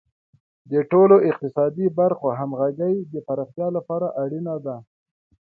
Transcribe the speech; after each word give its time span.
د 0.71 0.73
ټولو 0.91 1.15
اقتصادي 1.29 1.87
برخو 1.99 2.27
همغږي 2.39 2.95
د 3.13 3.15
پراختیا 3.27 3.67
لپاره 3.77 4.07
اړینه 4.23 4.55
ده. 4.65 4.77